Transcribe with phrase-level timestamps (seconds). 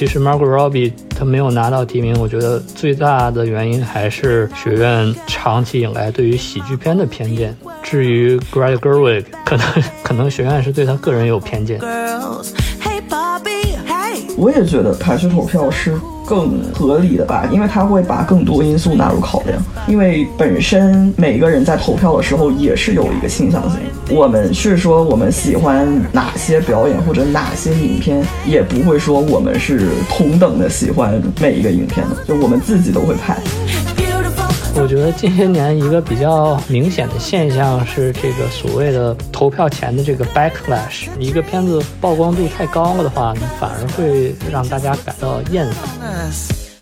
[0.00, 7.54] 其实 Margot Robbie 她没有拿到提名，我觉得最大的原因还是学院长期以来对于喜剧片的偏见。
[7.82, 9.66] 至于 Greta Gerwig，可能
[10.02, 11.78] 可能学院是对他个人有偏见。
[14.38, 15.94] 我也觉得排序投票是
[16.30, 19.60] 更合理的吧，因为他会把更多因素纳入考量。
[19.88, 23.80] 因为本身每个人在投票的时候也是有一个倾向性。
[24.08, 33.36] 我们是说我们喜欢哪些表演或者哪些影片，也不会说我们是同等的喜欢每一个影片的，就我们自己都会拍。
[34.76, 41.08] 我觉得近些年一个比较明显的现象是，这个所谓的投票前的这个 backlash。
[41.18, 46.30] 一个片子曝光度太高了的话，反而会让大家感到厌烦。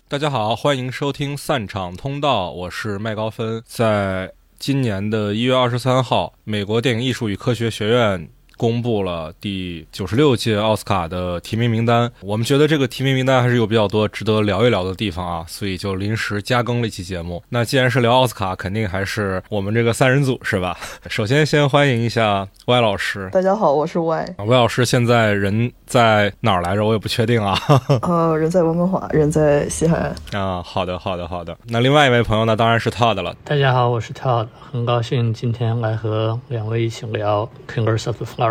[0.07, 3.61] 大家好，欢迎收听散场通道，我是麦高芬。
[3.65, 8.29] 在今年的一月二十三号，美国电影艺术与科学学院。
[8.59, 17.41] 公布了第九十六届奥斯卡的提名名单，我们觉得这个提名名单还是有比较多值得聊一聊的地方啊，所以就临时加更了一期节目。
[17.47, 20.77] 那既然是聊奥斯卡，肯定还是我们这个三人组是吧？
[21.07, 24.35] 首先先欢迎一下 Y 老师，大家好，我是 Y。
[24.37, 26.83] Y 老师现在人在哪儿来着？
[26.83, 27.57] 我也不确定啊。
[28.03, 30.41] 呃，人在温哥华，人在西海岸。
[30.41, 31.57] 啊，好的，好的，好的。
[31.69, 32.57] 那另外一位朋友呢？
[32.57, 33.33] 当然是 Todd 了。
[33.45, 38.48] 大家好，我是 Todd，很高兴今天来和两位一起聊 Kingers of the Flower。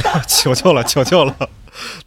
[0.26, 1.34] 求求了，求求了！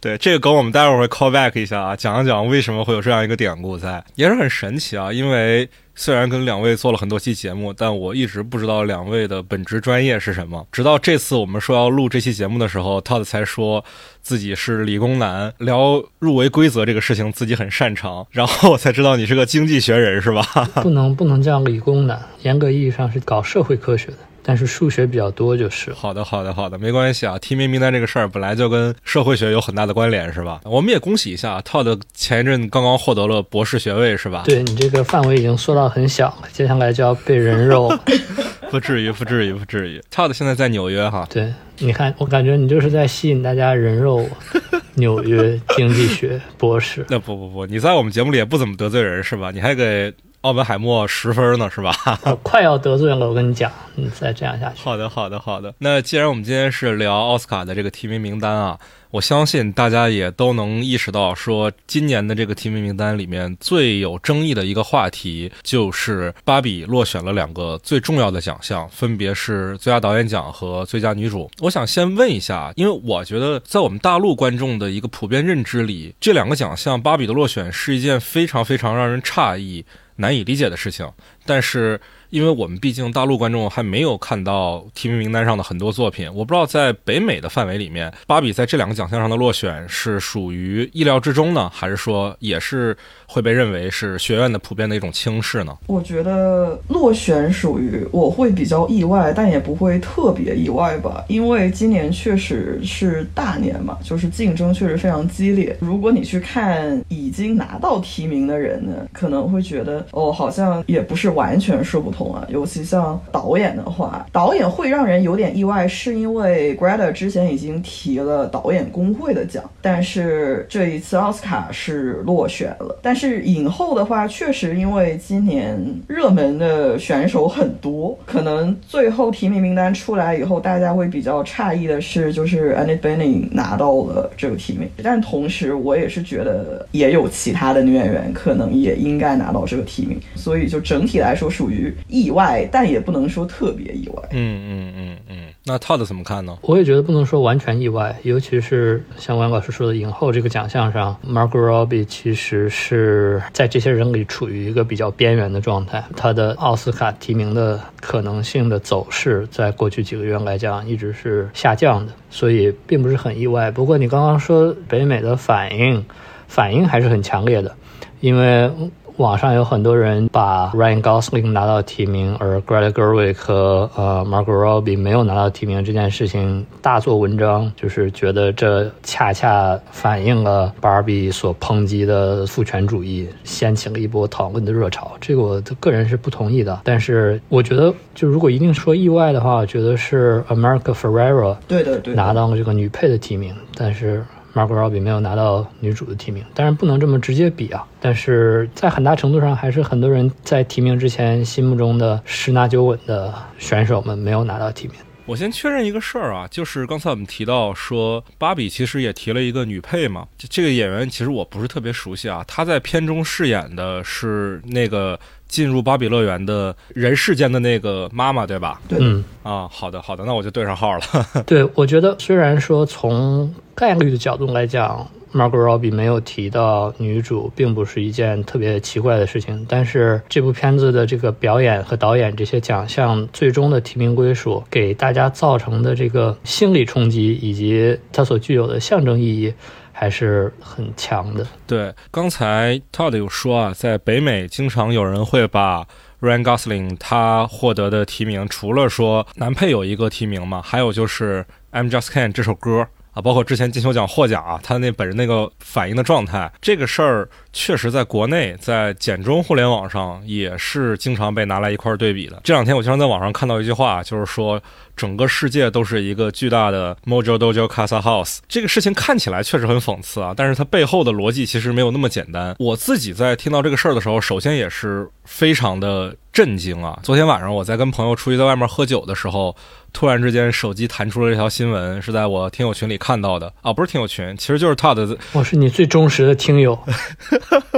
[0.00, 5.12] 对这个梗，我们待会儿会 call back 一下啊，讲一讲为什么会有这样一个典故在，也是很神奇啊。
[5.12, 10.66] 因为虽然跟两位做了很多期节目，但我一直不知道两位的本职专业是什么。
[10.72, 13.84] 直到这次我们说要录这期节目的时候，Todd 才说
[14.22, 18.26] 自己是理工男，聊入围规则这个事情自己很擅长。
[18.30, 20.42] 然后我才知道你是个经济学人，是吧？
[20.76, 24.16] 不能不能叫理工男，严格意义上是搞社会科学的。
[24.48, 27.38] 但是数学比较多就是好的，好的，好的，没关系啊。
[27.38, 30.62] 提名名单这个事儿本来就跟社会学有很大的关联，是吧？
[30.64, 34.44] 我们也恭喜一下，Todd 前一阵刚刚获得了博士学位，是吧？
[34.46, 37.92] 对你这个范围已经缩到很小了，接下来就要被人肉。
[38.70, 40.02] 不至于，不至于，不至于。
[40.10, 41.28] Todd 现在在纽约哈。
[41.28, 44.26] 对，你看，我感觉你就是在吸引大家人肉
[44.96, 47.04] 纽约经济学博士。
[47.10, 49.50] 那不不不，你在我们节目里也不怎么得罪人是吧？
[49.50, 50.10] 你还给。
[50.48, 51.92] 奥本海默十分呢，是吧？
[52.42, 54.80] 快要得罪了，我跟你讲，你再这样下去。
[54.82, 55.74] 好的，好的，好的。
[55.76, 58.78] 那既然我们今天是聊奥斯卡的这个提名名单啊。
[59.10, 71.50] 我相信大家也都能意识到，说今年的这个提名名单里面最有争议的一个话题，就是芭比落选了两个最重要的奖项，分别是最佳导演奖和最佳女主。
[71.60, 79.82] 我想先问一下，因为我觉得在我们大陆观众的一个普遍认知里，这两个奖项芭比的落选是一件非常非常让人诧异、
[80.18, 81.10] 难以理解的事情，
[81.44, 82.00] 但是。
[82.30, 92.94] 因为我们毕竟大陆观众还没有看到提名名单上的很多作品，我不知道在北美的范围里面，芭比在这两个奖项上的落选是属于意料之中呢，还是说也是
[93.26, 95.74] 会被认为是学院的普遍的一种轻视呢？
[95.86, 105.74] 我觉得落选属于我会比较意外，但也不会特别意外吧，因为今年确实是大年嘛，就是竞争确实非常激烈。
[105.80, 112.17] 如果你去看已经拿到提名的人呢，可能会觉得哦，好像也不是完全说不通。
[112.26, 122.98] 啊，尤其像导演的话，导演会让人有点意外，是因为 Greta 之前已经提了导演工会的奖，但是这一次奥斯卡是落选了。
[123.02, 134.88] 但是影后的话，确实因为今年热门的选手很多，可能最后提名名单出来以后，大家会比较诧异的是，就是 Annette Bening 拿到了这个提名。
[135.02, 141.94] 但同时，我也是觉得也有其他的女演员可能也应该拿到这个提名，所以就整体来说属于。
[142.08, 144.22] 意外，但也不能说特别意外。
[144.30, 146.58] 嗯嗯嗯嗯，那 Todd 怎么看呢？
[146.62, 156.02] 我也觉得不能说完全意外，尤其是像王老师说的，影后这个奖项上，Margot Robbie 其实是在这些人里处于一个比较边缘的状态。
[156.16, 163.70] 他的奥斯卡提名的可能性的走势，在过去几个月来讲一直是下降的，所以并不是很意外。
[163.70, 166.04] 不过你刚刚说北美的反应，
[166.46, 167.76] 反应还是很强烈的，
[168.20, 168.70] 因为。
[169.18, 185.10] 网上有很多人把 Ryan Gosling 拿到提名，而 Greta Gerwig 和呃 Margot Robbie 没有拿到提名这件事情大做文章，就是觉得这恰恰反映了 Barbie 所抨击的父权主义，掀起了一波讨论的热潮。
[185.20, 186.80] 这个我个人是不同意的。
[186.84, 194.24] 但是我觉得，就如果一定说意外的话，我觉得是 America Ferrera 对的对拿到了这个女配的提名，但是。
[194.58, 197.86] Margot Robbie 没有拿到女主的提名，当然不能这么直接比啊。
[198.00, 204.96] 但是在很大程度上，还是很多人在提名之前心目中的十拿九稳的选手们没有拿到提名。
[205.26, 218.80] 我先确认一个事儿啊，就是刚才我们提到说，芭比其实也提了一个女配嘛，这这个演员其实我不是特别熟悉啊，她在片中饰演的是那个进入芭比乐园的人世间的那个妈妈，对吧？
[218.86, 221.02] 对，嗯，啊，好的好的，那我就对上号了。
[221.46, 239.52] 对，我觉得虽然说从概率的角度来讲，Margot Robbie 没有提到女主，并不是一件特别奇怪的事情，但是这部片子的这个表演和导演这些奖项最终的提名归属，给大家造成的这个心理冲击以及它所具有的象征意义，
[240.00, 241.44] 还是很强的。
[241.66, 245.84] 对，刚才 Todd 有说啊，在北美经常有人会把
[246.20, 251.44] Ryan Gosling 他获得的提名，除了说男配有一个提名嘛，还有就是
[251.76, 252.86] 《I'm Just Ken》这首歌
[253.18, 262.40] 啊，包括之前金球奖获奖啊，他那本人那个反应的状态，这个事儿确实在国内在简中互联网上也是经常被拿来一块儿对比的。
[262.44, 264.62] 这两天我经常在网上看到一句话，就是说
[264.94, 268.38] 整个世界都是一个巨大的 Mojo Dojo Casa House。
[268.46, 272.54] 这个事情看起来确实很讽刺啊，但是它背后的逻辑其实没有那么简单。
[272.60, 276.96] 我自己在听到这个事儿的时候，首先也是非常的震惊啊。
[277.02, 279.56] 昨天晚上我在跟朋友出去在外面喝酒的时候，
[279.92, 286.78] 突然之间手机弹出了这条新闻，是在我听友群里看到的啊，不是听友群，其实就是 Todd 我是你最忠实的听友，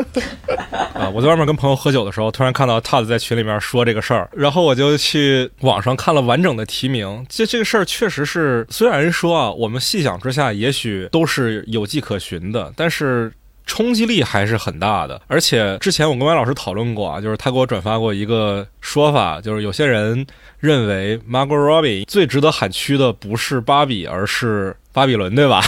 [0.92, 7.24] 啊，我在外面跟朋友喝酒的时候，突然看到 Todd 在群里面说这个事儿，然后我就去网上看了完整的提名。
[7.30, 13.32] 这这个事儿确实是，虽然说啊，我们细想之下，也许都是有迹可循的，但是。
[13.70, 20.26] 冲击力还是很大的，而且之前我跟歪老师讨论过啊，就是他给我转发过一个说法，就是有些人
[20.58, 25.62] 认为 Margot Robbie 最值得喊屈的不是芭比，而是巴比伦，对吧？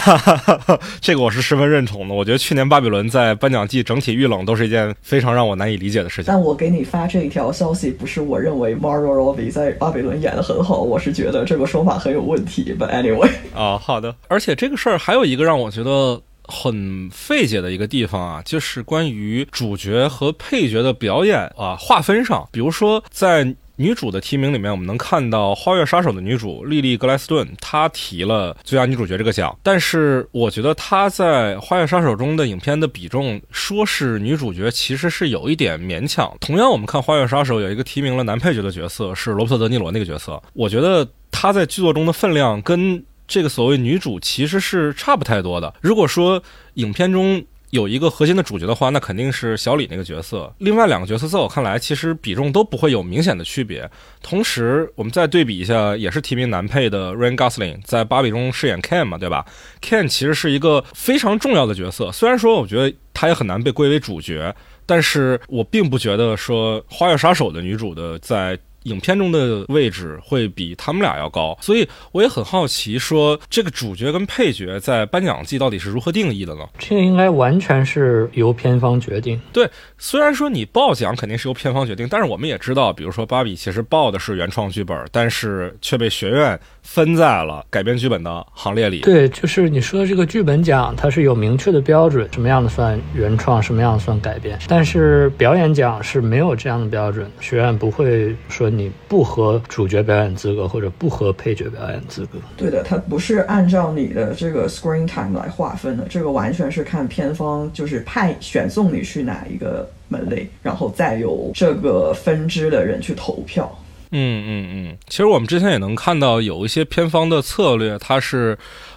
[0.99, 2.13] 这个我是十分认同的。
[2.13, 6.25] 我觉得去年巴比伦在颁奖季整体遇冷都是一件非常让我难以理解的事情。
[6.27, 12.75] 但我给你发这一条消息，不是我认为 Margot Robbie 在巴比伦演的很好，我是觉得这个说法很有问题。
[12.77, 14.13] But anyway，啊、 好的。
[14.27, 22.47] 而且这个事儿还有一个让我觉得很费解的一个地方啊，就是关于主角和配角的表演啊划分上。
[22.51, 29.57] 比如说在女主的提名里面，我们能看到《花月杀手》的女主莉莉·格莱斯顿，她提了最佳女主角这个奖。
[29.63, 36.31] 但是我觉得她在《花月杀手》中的影片的比重，说是女主角，其实是有一点勉强。
[36.39, 43.03] 同样，我们看《花月杀手》有一个提名了男配角的角色是罗伯特·德尼罗那个角色，我觉得她在剧作中的分量跟
[43.33, 45.73] 这个所谓女主其实是差不太多的。
[45.81, 46.43] 如果说
[46.75, 50.53] 影片中有一个核心的主角的话，那肯定是小李那个角色。
[50.59, 53.89] 另外两个角色在我看来，其实比重都不会有明显的区别。
[54.21, 59.43] 同时，我们再对比一下，也是提名男配的 Ryan Gosling 在《芭比》中饰演 Ken 嘛，对吧
[59.81, 64.55] ？Ken 其实是一个非常重要的角色，虽然说我觉得他也很难被归为主角，
[64.85, 68.59] 但是我并不觉得说《花月杀手》的女主的在。
[68.83, 76.61] 影片中的位置会比他们俩要高，所以我也很好奇，说这个主角跟配角在颁奖季到底是如何定义的呢？
[76.77, 79.39] 这个应该完全是由片方决定。
[79.51, 88.99] 对，虽然说你报奖肯定是由片方决定，但是我们也知道，比如说芭比其实报的是原创剧本，但是却被学院分在了改编剧本的行列里。
[88.99, 94.59] 对，就是你说的这个剧本奖，它是有明确的标准，什么样的算原创，什么样的算改编。
[94.67, 102.37] 但是表演奖是没有这样的标准，学院不会说你不合主角表演资格或者不合配角表演资格。
[102.55, 113.73] 对的，它不是按照你的这个 screen time 来划分的，这个完全是看片方就是派选送你去哪一个门类，然后再由这个分支的人去投票。
[114.15, 118.55] 嗯嗯嗯，其实我们之前也能看到有一些偏方的策略，它是，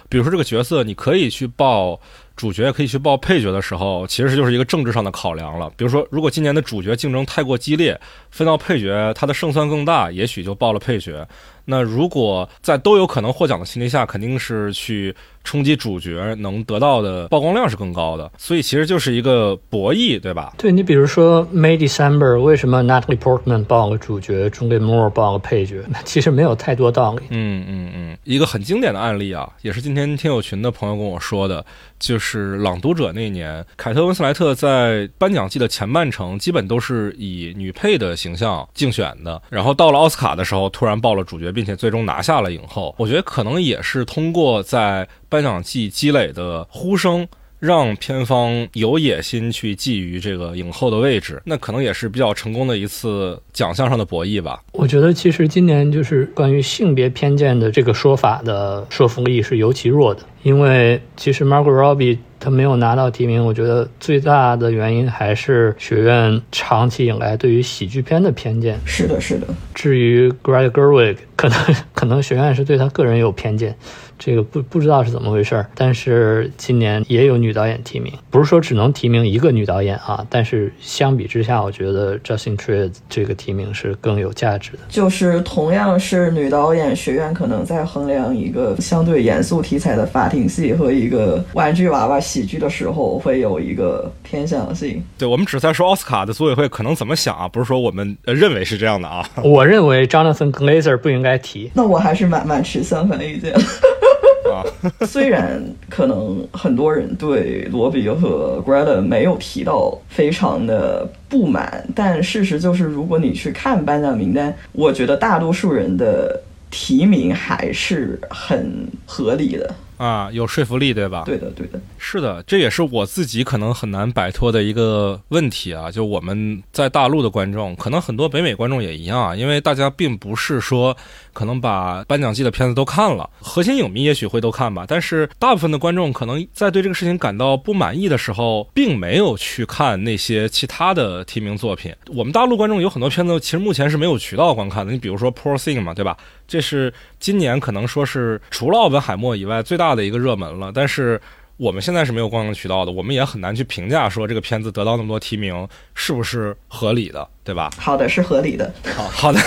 [0.09, 1.99] 比如说这个角色你可以去报
[2.37, 5.69] 主角，可以去报配角的时候，其实就是一个政治上的考量了。
[5.75, 7.99] 比如说，如果今年的主角竞争太过激烈，
[8.31, 11.27] 分到配角他的胜算更大，也许就报了配角。
[11.69, 15.13] 那如果在都有可能获奖的前提下，肯定是去
[15.43, 20.53] 冲击主角能得到的曝光量是更高的，所以其实就是一个博弈，对吧？
[20.57, 25.83] 对你比如说 May December，为什么 Natalie Portman 报了主角，Julianne Moore 报了配角？
[26.05, 27.23] 其实没有太多道理。
[27.31, 31.65] 嗯嗯嗯，一个很经典的案例啊，也是今天听友群的朋友跟我说的，
[31.99, 42.93] 就是《是朗读者》那一年，凯特温斯莱特在颁奖季的前半程基本都是以女配的形象竞选的，然后到了奥斯卡的时候，突然报了主角，并且最终拿下了影后。
[42.97, 47.25] 我觉得可能也是通过在颁奖季积累的呼声。
[47.59, 54.61] 让片方有野心去觊觎这个影后的位置，那可能也是比较成功的一次奖项上的博弈吧。
[54.73, 68.79] 我觉得其实今年就是关于性别偏见的这个说法的说服力是尤其弱的，因为其实 Margot Robbie 她没有拿到提名，我觉得最大的原因还是学院长期以来对于喜剧片的偏见。
[68.85, 69.47] 是的，是的。
[69.73, 71.57] 至于 Greg Gerwig，可能
[71.95, 73.73] 可能学院是对他个人有偏见。
[74.19, 80.25] 这个不不知道是怎么回事儿，但是今年也有女导演提名，不是说只能提名一个女导演啊。
[80.27, 84.79] 但是相比之下，我觉得 Justin Triet 这个提名是更有价值的。
[84.89, 95.03] 就是同样是女导演，学院可能在衡量一个相对严肃题材的法庭戏和一个玩具娃娃喜剧的时候，会有一个偏向性。
[95.19, 99.29] 对，我们只在说奥斯卡的组委会可能怎么想啊，不是说我们认为是这样的啊。
[99.43, 101.71] 我认为 Jonathan Glazer 不应该提。
[101.73, 103.55] 那我还是蛮蛮持相反意见。
[105.05, 116.41] 虽然可能很多人对罗比和 Greta 没有提到非常的不满，但事实就是，如果你去看颁奖名单，我觉得大多数人的
[116.71, 119.75] 提名还是很合理的。
[119.97, 121.23] 啊，有说服力，对吧？
[121.25, 125.91] 对的，对的，是的，这也是我自己可能很难摆脱的一个问题啊。
[125.91, 130.95] 就我们在大陆的观众，可能很多北美观众也一样啊，因为大家并不是说
[131.33, 141.93] 可能把颁奖季的片子都看了，核心影迷也许会都看吧，但是大部分的观众可能在对这个事情感到不满意的时候，并没有去看那些其他的提名作品。
[142.07, 144.91] 我们大陆观众有很多片子，其实目前是没有渠道观看的。
[144.91, 146.15] 你比如说《Poor Thing》嘛，对吧？
[146.47, 151.19] 这是今年可能说是除了奥本海默以外最大的一个热门了，但是
[151.57, 157.71] 我们现在是没有观看渠道的，我们也很难去评价说这个片子得到那么多提名是不是合理的，对吧？
[157.79, 158.71] 好的，是合理的。
[158.95, 159.39] 好好的。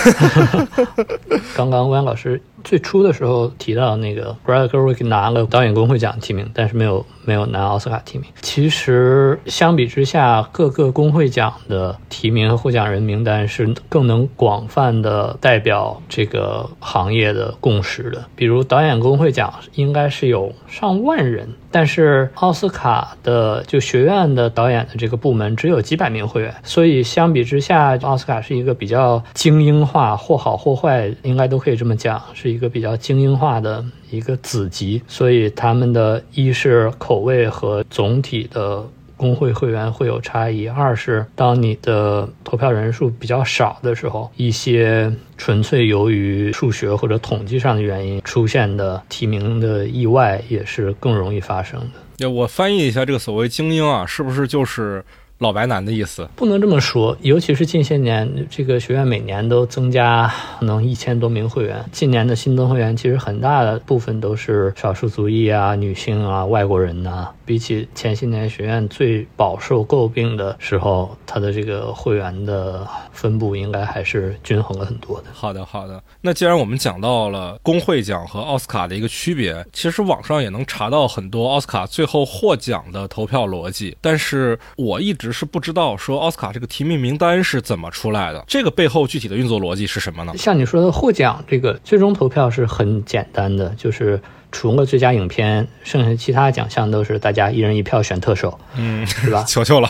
[1.55, 8.27] 刚刚温老师最初的时候提到那个 Brad Gerwig 拿了导演工会奖提名，但是没有没有拿奥斯卡提名。
[8.41, 18.25] 其实相比之下，各个工会奖的提名和获奖人名单是更能广泛的代表这个行业的共识的。
[18.35, 38.87] 比如导演工会奖应该是有上万人，但是奥斯卡的就学院的导演的这个部门只有几百名会员，所以相比之下，奥斯卡是一个比较精英化，或好或坏，应该都可以这么讲，是一个比较精英化的一个子集，所以他们的一是口味和总体的
[39.17, 51.79] 工会会员会有差异，二是当你的投票人数比较少的时候，一些纯粹由于数学或者统计上的原因出现的提名的意外也是更容易发生
[52.17, 52.29] 的。
[52.29, 55.03] 我翻译一下这个所谓精英啊，是不是就是？
[55.41, 61.83] 老白男的意思不能这么说，尤其是近些年，这个学院每年都增加可能一千多名会员。
[61.91, 67.27] 近年的新增会员其实很大的部分都是少数族裔啊、女性啊、外国人呐。
[67.43, 75.25] 比起前些年学院最饱受诟病的时候，它的这个会员的分布应该还是均衡了很多的。
[75.33, 76.01] 好的，好的。
[76.21, 85.30] 那既然我们讲到了工会奖和奥斯卡的一个区别，其实网上也能查到很多奥斯卡最后获奖的投票逻辑，但是我一直。
[85.31, 90.33] 是不知道说奥斯卡这个提名名单是怎么出来的，这个背后具体的运作逻辑是什么呢？
[90.37, 94.21] 像你说的获奖这个最终投票是很简单的，就是
[94.51, 99.43] 除了最佳影片，剩下其他奖项都是大家一人一票选特首，嗯，是吧？
[99.47, 99.89] 求求了。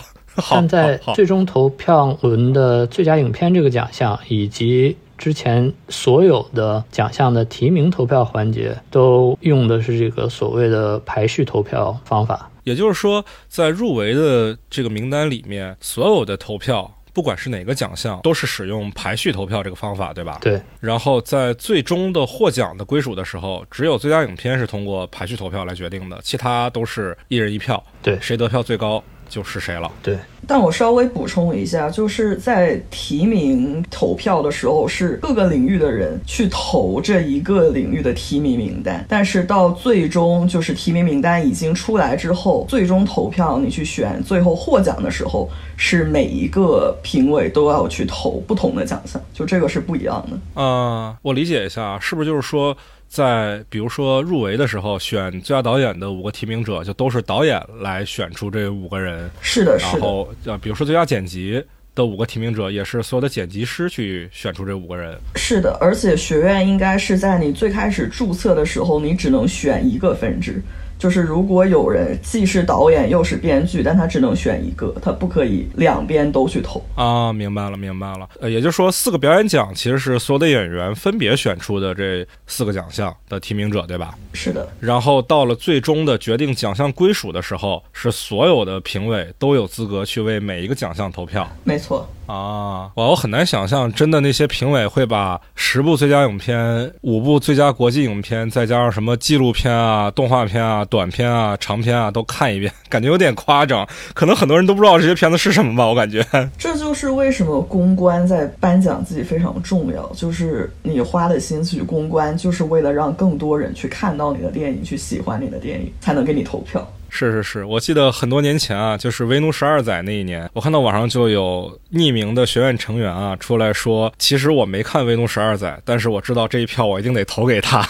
[0.50, 12.50] 但在最终投票轮的最佳影片这个奖项，以及之前所有的奖项的提名投票环节，都用的是这个所谓的排序投票方法。
[12.64, 20.38] 也就是说，在入围的这个名单里面，所有的投票，不管是哪个奖项，都是使用排序投票这个方法，对吧？
[20.40, 20.60] 对。
[20.80, 27.80] 然后在最终的获奖的归属的时候，只有最佳影片是通过排序投票来决定的，其他都是一人一票。
[28.02, 29.00] 对，谁得票最高。
[29.32, 29.90] 就是谁了？
[30.02, 45.48] 对，但我稍微补充一下，就是在提名投票的时候，是各个领域的人去投这一个领域的提名名单，但是到最终就是提名名单已经出来之后，最终投票你去选最后获奖的时候，
[45.78, 50.62] 是每一个评委都要去投不同的奖项，就这个是不一样的。
[50.62, 52.76] 啊，我理解一下，是不是就是说？
[53.12, 59.30] 在比如说入围的时候，选最佳导演的五个提名者就都是导演来选出这五个人。
[59.42, 59.92] 是的，是的。
[59.92, 61.62] 然后呃，比如说最佳剪辑
[61.94, 65.14] 的五个提名者，也是所有的剪辑师去选出这五个人。
[65.34, 70.62] 是的，而且学院应该是在你最开始注册的时候，你只能选一个分支。
[71.02, 77.32] 就是如果有人既是导演又是编剧，但他只能选一个，他不可以两边都去投啊。
[77.32, 78.28] 明白了，明白了。
[78.40, 84.14] 呃，也就是说，四个表演奖其实是所有的演员分别选出的这四个奖项的提名者，对吧？
[84.32, 84.68] 是的。
[84.78, 91.50] 然后到了最终的决定奖项归属的时候，是所有的评委都有资格去为每一个奖项投票。
[91.64, 92.08] 没错。
[92.32, 103.86] 啊，哇，我很难想象，真的那些评委会把十部最佳影片、五部最佳国际影片，再加上什么纪录片啊、动画片啊、短片啊、长片啊都看一遍，感觉有点夸张。
[104.14, 105.86] 可能很多人都不知道这些片子是什么吧？
[105.86, 106.26] 我感觉。
[106.56, 116.90] 这就是为什么公关在颁奖季非常重要，就是你花的心去公关，就是为了让更多人去看到你的电影，去喜欢你的电影，才能给你投票。
[117.14, 127.82] 是是是，我记得很多年前啊，就是维奴十二载那一年，我看到网上就有匿名的学院成员啊出来说，其实我没看维奴十二载，但是我知道这一票我一定得投给他。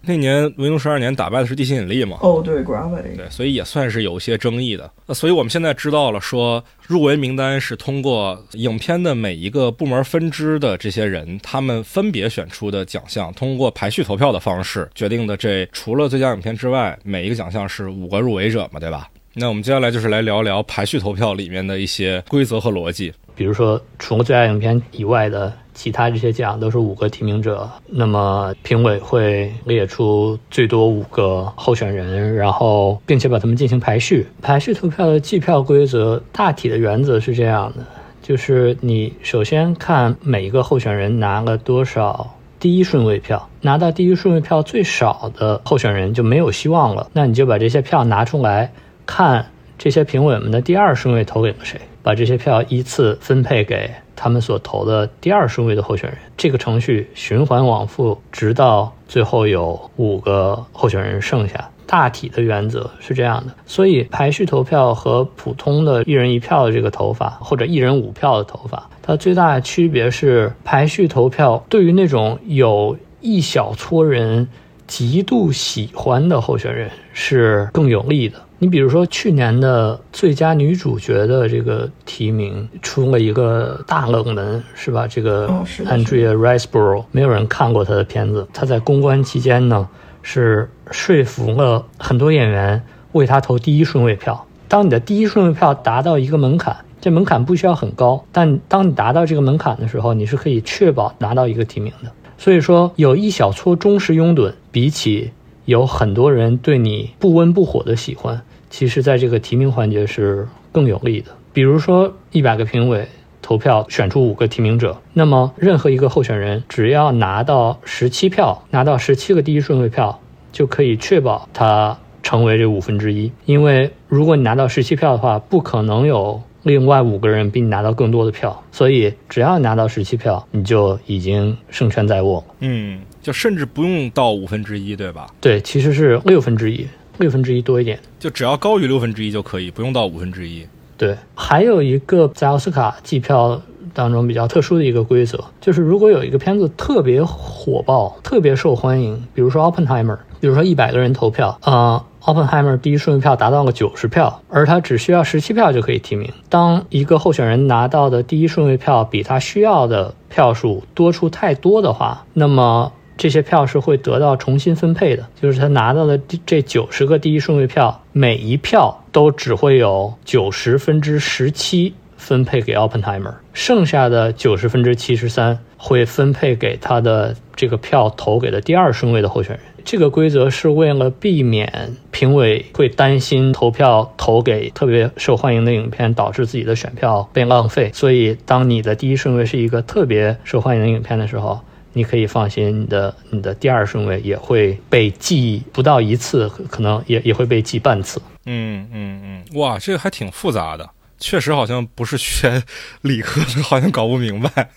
[0.00, 2.18] 那年维奴十二年打败的是地心引力嘛？
[2.22, 3.16] 哦，对，Gravity。
[3.16, 4.90] 对，所以也算是有一些争议的。
[5.06, 15.36] 那所以我们现在知道了，说入围名单是通过影片的每一个部门分支的这些人，他们分别选出的奖项，通过排序投票的方式决定的。
[15.36, 19.08] 这除了最佳影片之外，每一个奖项是五个入围者嘛，对吧？
[19.34, 23.12] 那我们接下来就是来聊聊排序投票里面的一些规则和逻辑。
[23.36, 34.26] 比如说，除了最佳影片以外的其他这些奖都是五个提名者，那么评委会列出最多五个候选人，然后并且把他们进行排序。
[34.42, 37.86] 排序投票的计票规则大体的原则是这样的：
[38.20, 48.72] 就是你首先看每一个候选人拿了多少第一顺位票，拿到第一顺位票最少的候选人就没有希望了，那你就把这些票拿出来
[49.06, 49.46] 看
[49.78, 51.80] 这些评委们的第二顺位投给了谁。
[52.00, 61.70] 把这些票依次分配给他们所投的第二顺位的候选人，这个程序循环往复，直到最后有五个候选人剩下。
[61.86, 74.46] 大体的原则是这样的，所以排序投票和普通的一人一票的这个投法，或者一人五票的投法，它最大的区别是排序投票对于那种有一小撮人
[74.86, 78.38] 极度喜欢的候选人是更有利的。
[78.60, 85.06] 你比如说，去年的最佳女主角的这个提名出了一个大冷门，是吧？
[85.06, 85.48] 这个
[85.86, 88.48] Andrea Riseborough，没有人看过她的片子。
[88.52, 89.88] 她在公关期间呢，
[90.22, 94.44] 是说服了很多演员为她投第一顺位票。
[94.66, 102.10] 当你的第一顺位票达到一个门槛，这门槛不需要很高，但当你达到这个门槛的时候，你是可以确保拿到一个提名的。
[102.36, 105.30] 所以说，有一小撮忠实拥趸，比起
[105.64, 108.42] 有很多人对你不温不火的喜欢。
[108.70, 111.30] 其实，在这个提名环节是更有利的。
[111.52, 113.08] 比如说，一百个评委
[113.42, 120.20] 投票选出五个提名者，那么任何一个候选人只要拿到十七票，拿到十七个第一顺位票，
[120.52, 123.32] 就可以确保他成为这五分之一。
[123.46, 132.44] 因为如果你拿到十七票的话，不可能有另外五个人比你拿到更多的票，所以只要拿到十七票，你就已经胜券在握。
[132.60, 135.26] 嗯，就甚至不用到五分之一，对吧？
[135.40, 136.86] 对，其实是六分之一。
[137.18, 140.66] 六分之一多一点，就只要高于六分之一就可以，不用到五分之一。
[140.96, 143.60] 对，还有一个在奥斯卡计票
[143.94, 156.32] 当中比较特殊的一个规则，就是如果有一个片子特别火爆、特别受欢迎，比如说《Oppenheimer》，比如说一百个人投票，啊，《Oppenheimer》第一顺位票达到了九十票，而他只需要十七票就可以提名。
[156.48, 162.92] 当一个候选人拿到的第一顺位票比他需要的票数多出太多的话，那么。
[163.18, 179.64] 这些票是会得到重新分配的，就是他拿到的这九十个第一顺位票，每一票都只会有九十分之十七分配给 Openheimer，剩下的九十分之七十三会分配给他的这个票投给的第二顺位的候选人。
[179.84, 191.60] 这个规则是为了避免评委会担心投票投给特别受欢迎的影片导致自己的选票被浪费，所以当你的第一顺位是一个特别受欢迎的影片的时候。
[191.98, 198.22] 你可以放心，你的你的第二顺位也会被记不到一次，可能也也会被记半次。
[198.46, 202.62] 嗯嗯嗯，哇，这个还挺复杂的，确实好像不是学
[203.02, 204.68] 理科的，好像搞不明白。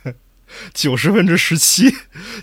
[0.73, 1.93] 九十分之十七，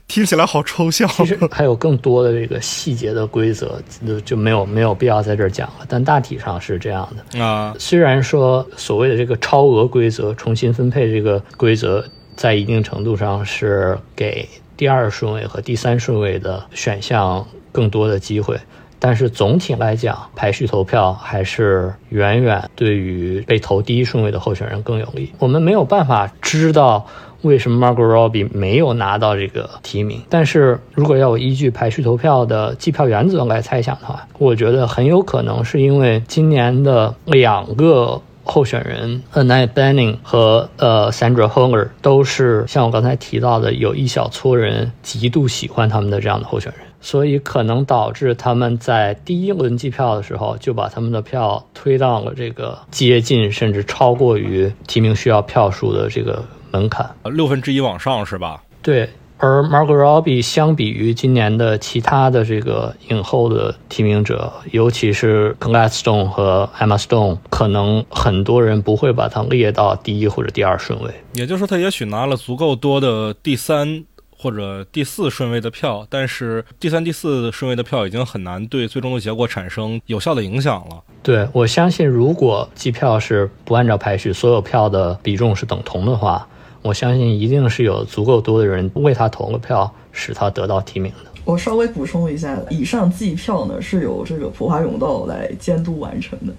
[0.06, 1.08] 听起来好抽象。
[1.08, 5.84] 其实还有更多的这个细节的规则，就就没有没有必要在这儿讲了。
[5.88, 7.74] 但大体上是这样的啊。
[7.80, 12.08] 虽然说所谓的这个超额规则、重新分配这个规则。
[12.38, 18.56] 在一定程度上是给第二顺位和第三顺位的选项更多的机会，
[19.00, 25.32] 但是总体来讲，排序投票还是远远对于被投第一顺位的候选人更有利。
[25.40, 27.04] 我们没有办法知道
[27.42, 38.22] 为什么 Margot Robbie 没有拿到这个提名，但是如果要我依据排序投票的计票原则来猜想的话，我觉得很有可能是因为今年的两个。
[38.50, 58.62] 候选人 Annette Bening 和呃 Sandra Holler 都是像我刚才提到的，有一小撮人极度喜欢他们的这样的候选人，所以可能导致他们在第一轮计票的时候就把他们的票推到了这个接近甚至超过于提名需要票数的这个门槛，六分之一往上是吧？
[58.82, 59.08] 对。
[59.38, 71.10] 而 Margot Robbie 相比于今年的其他的这个影后的提名者，尤其是 Emma Stone 和 Emma Stone，可能很多人不会把它列到第一或者第二顺位。
[71.34, 74.04] 也就是说，他也许拿了足够多的第三
[74.36, 81.02] 或者第四顺位的票，但是第三、第四顺位的票已经很难对最终的结果产生有效的影响了。
[81.22, 86.46] 对我相信，如果计票是不按照排序，所有票的比重是等同的话。
[86.88, 91.30] 我相信一定是有足够多的人为他投了票，使他得到提名的。
[91.44, 96.52] 我稍微补充一下，以上计票呢是由这个普华永道来监督完成的。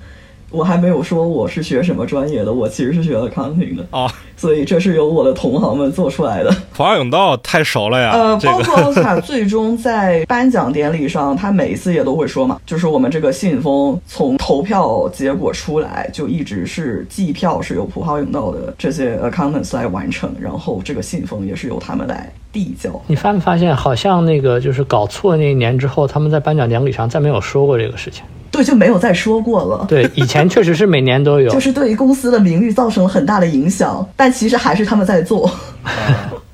[0.51, 6.49] 我还没有说我是学什么专业的，我其实是学 accounting 的啊，所以这是由我的同行们做出来的。
[6.73, 22.99] 普华永道太熟了呀，呃，包括奥斯卡最终在颁奖典礼上，他每一次也都会说嘛， 就是我们这个信封从投票结果出来就一直是计票是由普华永道的这些 accountants 来完成，然后这个信封也是由他们来递交。
[23.05, 28.23] 你发没发现，好像那个就是搞错那一年之后，他们在颁奖典礼上再没有说过这个事情。
[28.51, 29.85] 对，就没有再说过了。
[29.89, 35.49] 对，以前确实是每年都有，就是对于公司的名誉造成了很大的影响，但其实还是他们在做。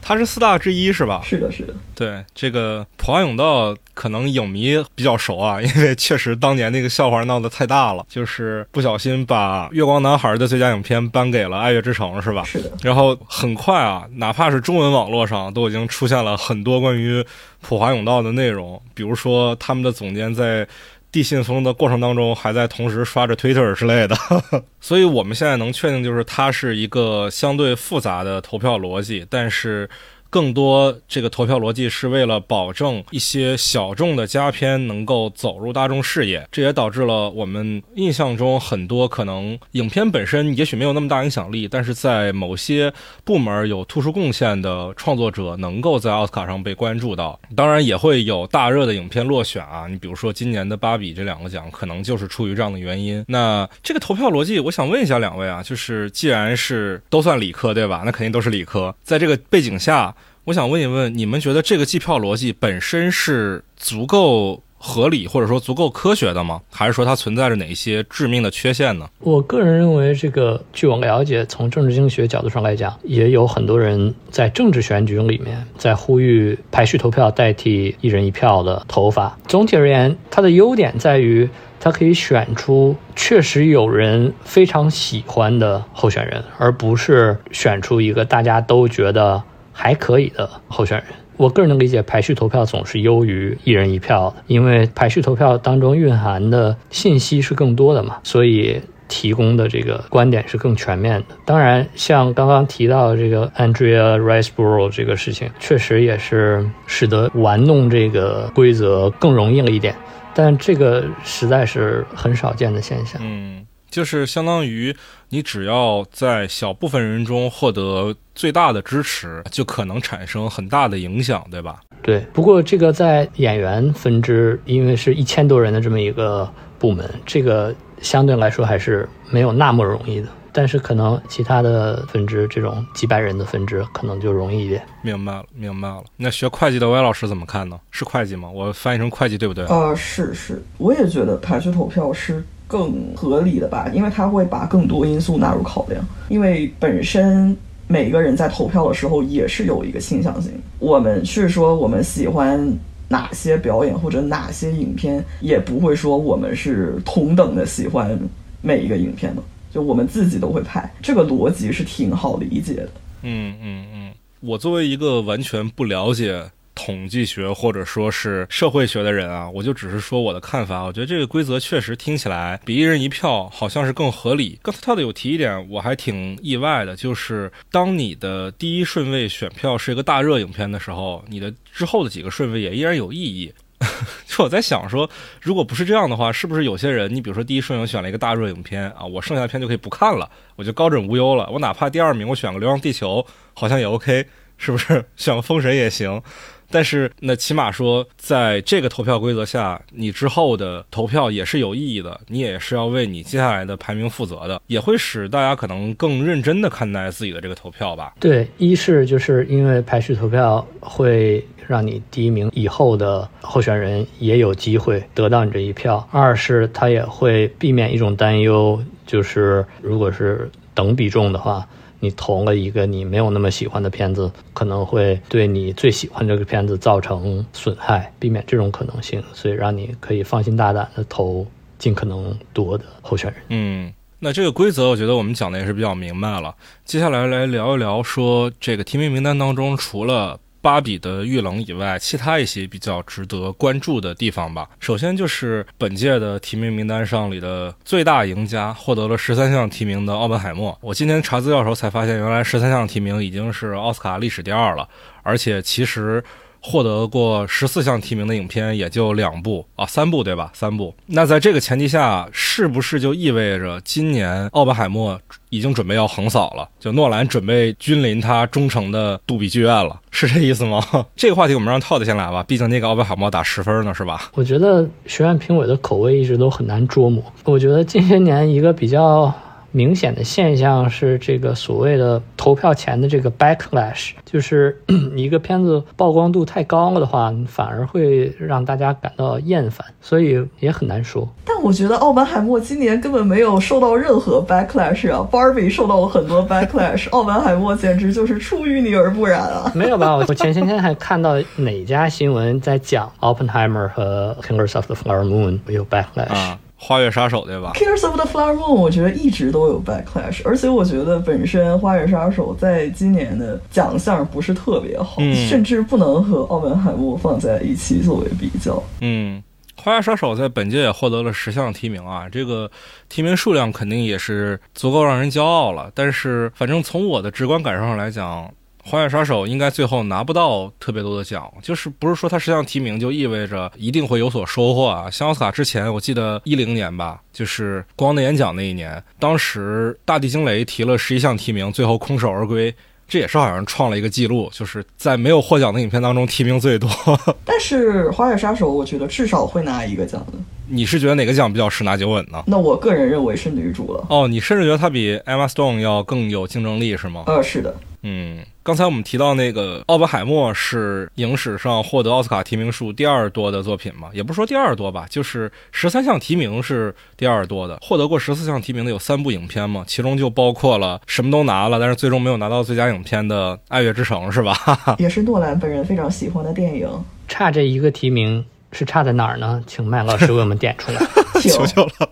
[0.08, 1.20] 他是四大之一，是吧？
[1.26, 1.74] 是的，是的。
[1.96, 12.44] 对，这个普华永道可能影迷比较熟啊，因为确实当年那个笑话闹得太大了，就是不小心把《月光男孩》的最佳影片颁给了《爱乐之城》，是吧？
[12.44, 12.72] 是的。
[12.84, 17.26] 然后很快啊，哪怕是中文网络上都已经出现了很多关于
[17.62, 20.68] 普华永道的内容，比如说他们的总监在。
[21.16, 24.18] 递信封的过程当中，还在同时刷着 Twitter 之类的，
[24.82, 29.90] 所以我们现在能确定，就是它是一个相对复杂的投票逻辑，但是。
[30.36, 42.92] 更多这个投票逻辑是为了保证一些小众的佳片能够走入大众视野，这也导致了我们印象中很多可能影片本身也许没有那么大影响力，但是在某些
[43.24, 47.40] 部门有突出贡献的创作者能够在奥斯卡上被关注到。
[47.56, 53.24] 当然也会有大热的影片落选啊，你比如说今年的芭比这两个奖，可能就是出于这样的原因。
[53.30, 58.02] 那这个投票逻辑，我想问一下两位啊，就是既然是都算理科对吧？
[58.04, 60.14] 那肯定都是理科，在这个背景下。
[60.46, 66.62] 我想问一问，你们觉得这个计票逻辑本身是足够合理，或者说足够科学的吗？
[66.72, 69.10] 还是说它存在着哪一些致命的缺陷呢？
[69.22, 79.36] 我个人认为，这个据我了解，从政治经济学角度上来讲，也有很多人在政治选举里面在呼吁排序投票代替一人一票的投法。
[79.48, 89.42] 总体而言，它的优点在于它可以选出确实有人非常喜欢的候选人，而不是选出一个大家都觉得。
[89.78, 101.36] 还可以的候选人，我个人的理解，排序投票总是优于一人一票的，因为排序投票当中蕴含的信息是更多的嘛，所以提供的这个观点是更全面的。
[101.44, 109.94] 当然，像刚刚提到这个 Andrea Riseborough 这个事情，确实也是使得玩弄这个规则更容易了一点，
[110.34, 113.22] 但这个实在是很少见的现象。
[113.22, 113.65] 嗯。
[113.96, 114.94] 就是相当于
[115.30, 121.80] 你只要在小部分人中获得最大的支持，就可能产生很大的影响，对吧？
[122.02, 122.20] 对。
[122.34, 130.28] 不过这个在演员分支，因为是一千多人的这么一个部门，这个相对来说还是没有那么容易的。
[130.52, 134.86] 但是可能其他的分支，这种几百人的分支，可能就容易一点。
[135.02, 136.04] 明白了，明白了。
[136.18, 137.80] 那学会计的歪老师怎么看呢？
[137.92, 138.50] 是会计吗？
[138.50, 139.66] 我翻译成会计对不对？
[139.68, 142.44] 呃，是是，我也觉得排序投票是。
[142.76, 146.06] 更合理的吧，因为他会把更多因素纳入考量。
[146.28, 147.56] 因为本身
[147.88, 150.52] 每个人在投票的时候也是有一个倾向性。
[150.80, 152.70] 我们是说我们喜欢
[153.08, 158.20] 哪些表演或者哪些影片，也不会说我们是同等的喜欢
[158.62, 159.42] 每一个影片的。
[159.72, 162.90] 就我们自己都会拍，这个逻辑是挺好理解的。
[163.22, 164.12] 嗯嗯嗯，
[164.42, 166.44] 我作为一个完全不了解。
[166.76, 170.84] 统计学或者说是社会学的人啊，我就只是说我的看法。
[170.84, 174.60] 我觉得这个规则确实听起来比一人一票好像是更合理。
[174.62, 183.54] 刚才他的有提一点，我还挺意外的，就是当你的第一顺位选票是一个大热影片的时候，你的之后的几个顺位也依然有意义。
[184.26, 185.10] 就我在想说，
[185.42, 191.48] 如果不是这样的话，是不是有些人，你比如说第一顺位选了一个大热影片啊，我剩下的片就可以不看了，我就高枕无忧了。
[191.52, 194.26] 我哪怕第二名我选个《流浪地球》，好像也 OK，
[194.58, 195.06] 是不是？
[195.18, 196.22] 选个《封神》也行。
[196.70, 208.14] 但是，那起码说，在这个投票规则下，你之后的投票也是有意义的，你也是要为你接下来的排名负责的，也会使大家可能更认真的看待自己的这个投票吧。
[208.20, 221.68] 对，一是就是因为排序投票会让你第一名以后的候选人也有机会得到你这一票；二是它也会避免一种担忧，就是如果是等比重的话。
[222.00, 231.46] 你投了一个你没有那么喜欢的片子，可能会对你最喜欢这个片子造成损害，避免这种可能性，所以让你可以放心大胆的投
[231.78, 233.42] 尽可能多的候选人。
[233.50, 233.94] 嗯。
[234.18, 236.56] 那这个规则，我觉得我们讲的也是比较明白了。
[236.84, 244.68] 接下来来聊一聊，说这个提名名单当中，除了芭比的遇冷以外，其他一些比较值得关注的地方吧。
[244.80, 250.76] 首先就是本届的提名名单上里的最大赢家，获得了十三项提名的奥本海默。
[250.82, 254.90] 我今天查资料的时候才发现，原来十三项提名已经是奥斯卡历史第二了，
[255.22, 256.24] 而且其实。
[256.68, 260.50] 获得过十四项提名的影片也就两部啊，三部对吧？
[260.54, 260.92] 三部。
[261.06, 265.20] 那在这个前提下，是不是就意味着今年奥本海默
[265.52, 266.68] 已经准备要横扫了？
[266.80, 270.02] 就诺兰准备君临他忠诚的杜比剧院了？
[270.10, 270.84] 是这意思吗？
[271.16, 274.32] 这个话题我们让套的先来吧，毕竟那个奥本海默打十分呢，是吧？
[274.34, 277.24] 我觉得学院评委的口味一直都很难捉摸。
[277.44, 279.32] 我觉得近些年一个比较。
[279.76, 284.82] 明显的现象是，这个所谓的投票前的这个 backlash，就是
[285.18, 291.28] 一个片子曝光度太高了的话，反而会让大家感到厌烦，所以也很难说。
[291.44, 299.70] 但我觉得奥本海默今年根本没有受到任何 backlash 啊，Barbie 受到了很多 backlash，奥本海默简直就是出淤泥而不染啊！
[299.76, 300.16] 没有吧？
[300.16, 306.56] 我前些天还看到哪家新闻在讲 Oppenheimer 和 Killers of the Flower Moon 有 backlash。
[306.78, 318.84] 花月杀手对吧？Killers of the Flower Moon，我觉得一直都有 backlash，而且我觉得本身花月杀手在今年的奖项不是特别好，甚至不能和奥本海默放在一起作为比较。
[319.02, 319.42] 嗯，
[319.78, 322.70] 花月杀手在本届也获得了十项提名啊，这个
[323.10, 325.90] 提名数量肯定也是足够让人骄傲了。
[325.96, 328.46] 但是，反正从我的直观感受上来讲。
[328.88, 335.10] 《花月杀手》应该最后拿不到特别多的奖，就是不是说他十项提名就意味着一定会有所收获啊？
[335.10, 342.72] 像奥斯卡之前，我记得一零年吧，就是光的演讲那一年，当时大地惊雷提了十一项提名，最后空手而归，
[343.08, 346.88] 这也是好像创了一个记录，就是在没有获奖的影片当中提名最多。
[347.44, 350.38] 但是《花月杀手》，我觉得至少会拿一个奖的。
[350.68, 352.44] 你是觉得哪个奖比较十拿九稳呢？
[352.46, 354.06] 那我个人认为是女主了。
[354.10, 357.24] 哦，你甚至觉得她比 Emma Stone 要更有竞争力是吗？
[357.26, 357.76] 呃，是的。
[358.08, 364.10] 嗯，刚才我们提到那个奥本海默是影史上获得奥斯卡提名数第二多的作品嘛？
[364.14, 367.80] 也不是说第二多吧，就是十三项提名是第二多的。
[367.82, 374.56] 获得过十四项提名的有三部影片嘛，其中就包括了什么都拿了，但是最终没有拿到最佳影片的《爱乐之城》，是吧？
[375.00, 376.88] 也是诺兰本人非常喜欢的电影。
[377.28, 379.64] 差这一个提名是差在哪儿呢？
[379.66, 381.02] 请麦老师为我们点出来，
[381.42, 382.08] 求求了。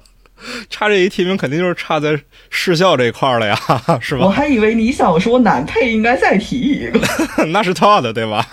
[0.69, 3.55] 差这一提名肯定就是差在视效这一块了呀，
[4.01, 4.25] 是吧？
[4.25, 6.99] 我还以为你想说男配应该再提一个，
[7.47, 8.45] 那是 Todd 对吧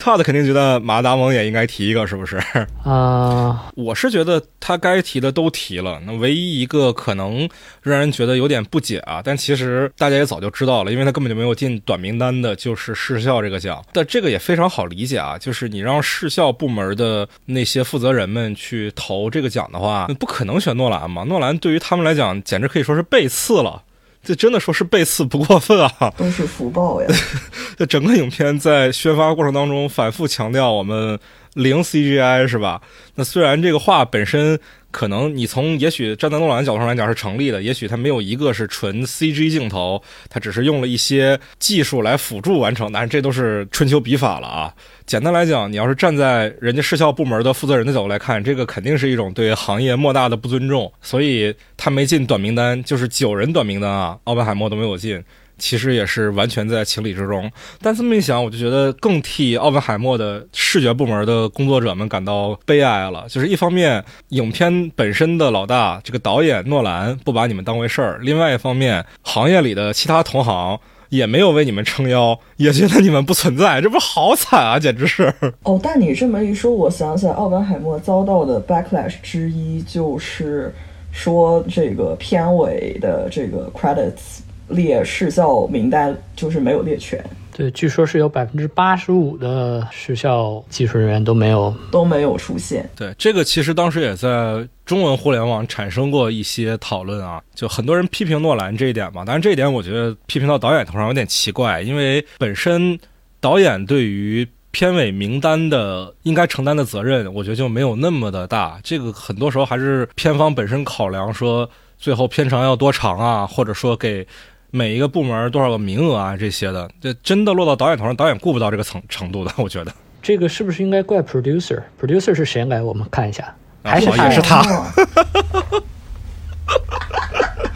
[0.00, 2.36] ？Todd 肯定觉得马达蒙也应该提一个，是不是？
[2.84, 7.48] 啊，我是觉得他该提的都提了，那唯一一个可能
[7.82, 13.82] 让人觉得有点不解啊，但其实大家也早就知道了，因为他根本就没有进短名单的，就是视效这个奖。
[13.92, 21.23] 但这个也非常好理解啊，就是你让视效部门的那些负责人们去投这个奖的话，那不可能选诺兰嘛。
[21.26, 23.82] 诺兰对于他们来讲，简直可以说是背刺了。
[24.22, 27.08] 这真的说是背刺不过分啊，都是福报呀。
[27.76, 31.18] 这整个影片在宣发过程当中反复强调我们
[31.54, 32.80] 零 CGI 是吧？
[33.16, 34.58] 那虽然这个话本身。
[34.94, 44.72] 可能你从也许站在诺兰角度上来讲是成立的，也许他没有一个是纯 CG 镜头，他只是用了一些技术来辅助完成，但是这都是春秋笔法了啊。
[45.04, 55.20] 简单来讲，你要是站在人家视效部门的负责人的角度来看，这个肯定是一种对行业莫大的不尊重，所以他没进短名单，就是九人短名单啊，奥本海默都没有进。
[55.58, 63.24] 其实也是完全在情理之中，但这么一想，我就觉得更替奥本海默的视觉部门的工作者们感到悲哀了。
[63.28, 75.32] 就是一方面，影片本身的老大这个导演诺兰不把你们当回事儿；另外一方面，行业里的其他同行也没有为你们撑腰，也觉得你们不存在，这不好惨啊，简直是。
[75.62, 80.74] 哦，但你这么一说，我想起来，奥本海默遭到的 backlash 之一就是
[81.12, 84.40] 说这个片尾的这个 credits。
[84.68, 87.22] 列视效名单就是没有列全，
[87.54, 92.88] 对，据说是有百分之八十五的视效技术人员都没有都没有出现。
[92.96, 99.22] 对，这个其实当时也在中文互联网产生过一些讨论啊，就很多人批评诺兰这一点嘛。
[99.26, 102.98] 但是这一点我觉得批评到导演头上有点奇怪，因为本身
[103.40, 108.80] 导演对于片尾名单的应该承担的责任，我觉得就没有那么的大。
[108.82, 114.26] 这个很多时候还是片方本身考量说最后片长要多长啊，或者说给。
[114.76, 116.36] 每一个部门多少个名额啊？
[116.36, 119.52] 这些的，这真的落到导演头上，导演顾不到这个层程度的。
[119.62, 122.82] 我觉得这个是不是应该怪 producer？producer 是谁来？
[122.82, 124.64] 我们看一下，还是也是他。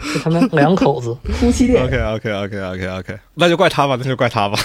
[0.01, 1.15] 是他们两口子。
[1.39, 1.81] 夫妻店。
[1.81, 4.59] OK OK OK OK OK，那就怪他吧，那就怪他吧。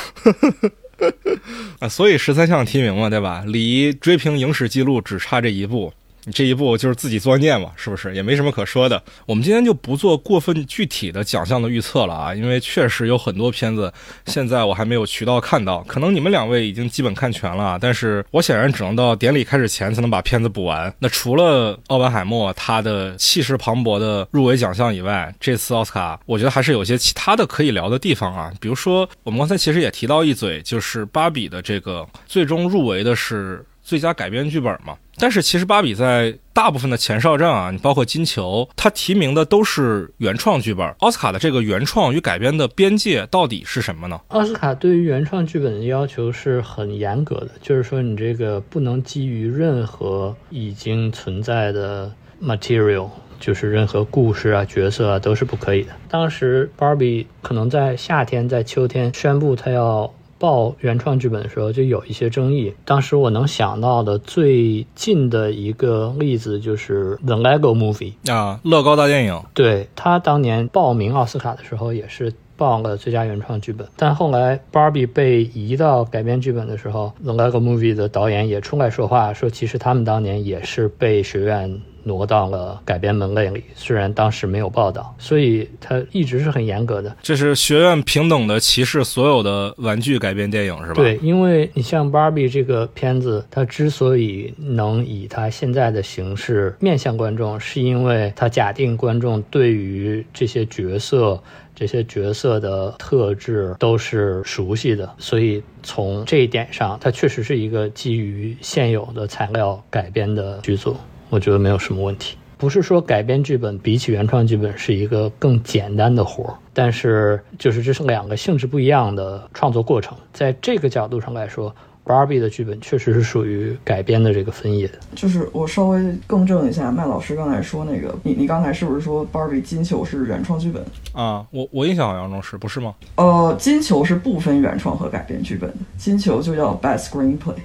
[1.78, 3.44] 啊，所以十三项提名嘛，对吧？
[3.46, 8.14] 离追平影史记录只差这一步，你你这一步就是自己作孽嘛，是不是？
[8.14, 9.02] 也没什么可说的。
[9.26, 13.92] 我们今天就不做过分具体的奖项的预测了啊，因为确实有很多片子，
[14.26, 20.92] 现在我还没有渠道看到，可能你们两位已经基本看全了，但是我显然只能到典礼开始前才能把片子补完。
[20.98, 34.96] 那除了奥本海默他的气势磅礴的入围奖项以外，这次奥斯卡我觉得还是有些其他的可以聊的地方啊，比如说我们刚才其实也提到一嘴，就是芭比的这个最终入围的是最佳改编剧本嘛。
[35.16, 40.84] 但是其实芭比在大部分的前哨战啊，你包括金球，它提名的都是原创剧本。
[40.98, 44.20] 奥斯卡的这个原创与改编的边界到底是什么呢？
[44.28, 52.10] 奥斯卡对于原创剧本的要求是很严格的，就是说你这个不能基于任何已经存在的
[52.42, 55.92] material，就是任何故事啊、角色啊都是不可以的。
[56.08, 60.12] 当时 Barbie 可能在夏天、在秋天宣布他要。
[60.44, 62.74] 报原创剧本的时候就有一些争议。
[62.84, 69.42] 当时我能想到的最近的一个例子就是《The Lego Movie》啊，乐高大电影。
[69.54, 81.80] 对他当年报名奥斯卡的时候也是报了最佳原创剧本，但后来 Barbie 被移到改编剧本的时候，《The Lego Movie》的导演也出来说话，说其实他们当年也是被学院。
[82.04, 87.16] 挪到了改编门类里，虽然当时没有报道，所以它一直是很严格的。
[87.22, 90.94] 这是学院平等的歧视所有的玩具改编电影是吧？
[90.94, 101.42] 对，因为你像 Barbie 这个片子，它之所以能以它现在的形式面向观众，是因为它假定观众对于这些角色。
[101.76, 110.96] 这些角色的特质都是熟悉的，所以从这一点上，它确实是一个基于现有的材料改编的剧作。
[111.30, 121.74] 我觉得没有什么问题，不是说改编剧本比起原创剧本是一个更简单的活儿，但是就是这是两个性质不一样的创作过程，在这个角度上来说。
[122.06, 130.84] Barbie 的剧本确实是属于改编的这个分野，就是我稍微更正一下，麦老师刚才说那个，你你刚才是不是说 Barbie 金球是原创剧本
[131.14, 131.46] 啊？
[131.50, 132.94] 我我印象好像中是不是吗？
[133.14, 137.56] 呃，金球是不分原创和改编剧本的，金球就叫 Best Screenplay，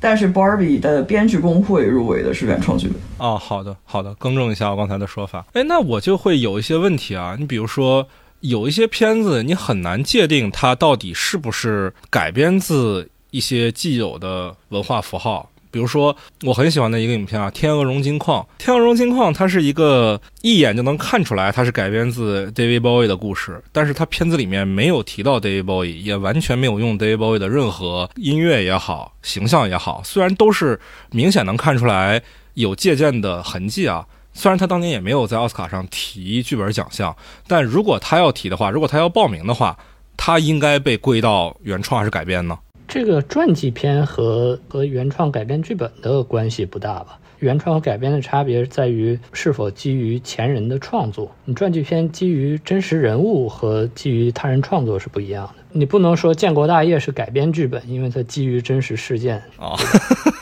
[0.00, 2.96] 但是 Barbie 的编剧工会入围的是原创剧本。
[3.18, 5.46] 哦，好的好的，更正一下我刚才的说法。
[5.52, 8.08] 哎，那我就会有一些问题啊，你比如说。
[8.40, 15.49] 有一些片子，你很难界定它到底是不是改编自一些既有的文化符号。
[15.70, 18.42] 比如说，我很喜欢的一个影片啊，《天鹅绒金矿》。
[18.58, 30.80] 《天鹅绒金矿》它是一个一眼就能看出来它是改编自 David Bowie 的故事，但是它片子里面没有提到 David Bowie，也完全没有用 David Bowie 的任何音乐也好、形象也好，虽然都是
[31.10, 32.20] 明显能看出来
[32.54, 34.06] 有借鉴的痕迹啊。
[34.32, 37.14] 虽然他当年也没有在奥斯卡上提剧本奖项，
[37.48, 39.76] 但如果他要提的话，如果他要报名的话，
[40.16, 42.56] 他应该被归到原创还是改编呢？
[42.90, 47.16] 这个传记片和和原创改编剧本的关系不大吧？
[47.38, 51.30] 原创和改编的差别在于是否基于前人的创作。
[51.44, 55.62] 你传记片基于真实人物和基于他人创作是不一样的。
[55.70, 59.40] 你不能说《建国大业》是改编剧本，因为它基于真实事件。
[59.56, 59.78] 哦。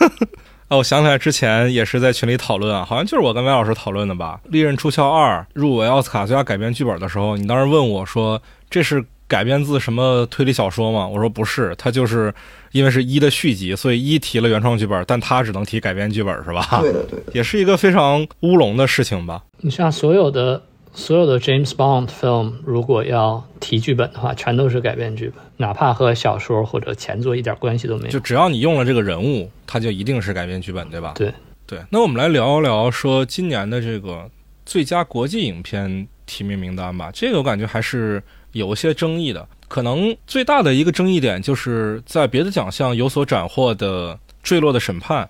[0.68, 4.40] 哦，我想起来之前也是在群里讨论啊，好像就是我跟麦老师讨论的吧。
[4.50, 11.06] 《利刃出鞘二》入围奥斯卡最佳改编剧本的时候，你当时问我说这是改编自什么推理小说吗？
[11.06, 12.34] 我说不是，它就是
[12.72, 16.80] 因为是一的续集，所以一提了原创剧本，但它只能提改编剧本，是吧？
[16.80, 19.44] 对的，对的，也是一个非常乌龙的事情吧。
[19.58, 20.64] 你像所有的。
[20.94, 28.10] 所有的 James Bond film 如果要提剧本的话，全都是改编剧本，哪怕和小说或者前作一点关系都没有。
[28.10, 31.12] 就只要你用了这个人物，它就一定是改编剧本，对吧？
[31.14, 31.32] 对
[31.66, 31.78] 对。
[31.90, 34.28] 那我们来聊一聊说今年的这个
[34.66, 37.10] 最佳国际影片提名名单吧。
[37.12, 38.20] 这个我感觉还是
[38.52, 39.46] 有一些争议的。
[39.68, 45.24] 可能最大的一个争议点就是在别的奖项有所斩获的《坠落的审判》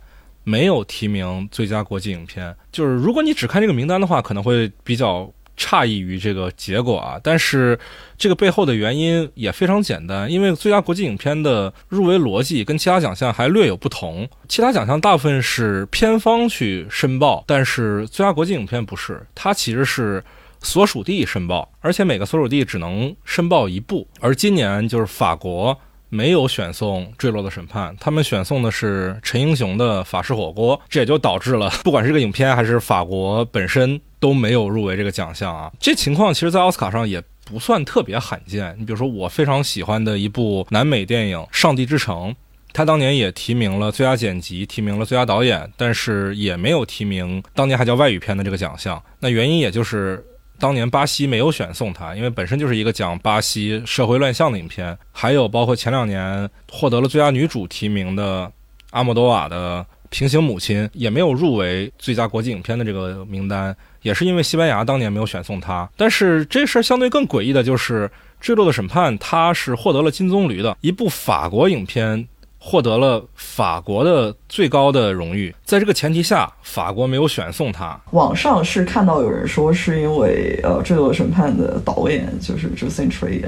[0.45, 2.55] 没有提名最佳国际影片。
[2.71, 5.31] 就是如果你只看这个名单的话，可能会比较。
[5.61, 7.77] 诧异于这个结果啊，但是
[8.17, 14.29] 这个背后的原因也非常简单，因为最佳国际影片的入围逻辑跟其他奖项还略有不同。
[14.47, 20.23] 其他奖项大部分是片方去申报，但是最佳国际影片不是，它其实是
[20.63, 24.07] 所属地申报，而且每个所属地只能申报一部。
[24.21, 34.01] 而今年就是法国没有选送《坠落的审判》，他们选送的是陈英雄的《法式火锅》，这也就导致了不管是这个影片还是法国本身。
[34.21, 35.71] 都没有入围这个奖项啊！
[35.79, 38.75] 这情况其实，在奥斯卡上也不算特别罕见。
[38.77, 42.31] 你比如说，我非常喜欢的一部南美电影《上帝之城》，
[42.73, 49.01] 它当年也提名了最佳剪辑，提名了最佳导演，但是也没有提名当年还叫外语片的这个奖项。
[49.21, 50.27] 那原因也就是
[50.59, 54.97] 当年巴西没有选送他，因为本身就是一个讲巴西社会乱象的影片。
[55.13, 58.51] 还有包括前两年获得了最佳女主提名的
[58.91, 59.81] 阿莫多瓦的
[60.11, 65.89] 《平行母亲》，也没有入围最佳国际影片的这个名单，也是因为西班牙当年没有选送他。
[65.97, 68.09] 但是这事儿相对更诡异的就是
[68.41, 72.27] 《坠落的审判》，它是获得了金棕榈的一部法国影片。
[72.59, 77.99] 获得了法国的最高的荣誉，在这个前提下，法国没有选送他。
[78.11, 82.87] 网上是看到有人说，是因为呃，《坠落审判》的导演就是 t
[83.27, 83.45] r i e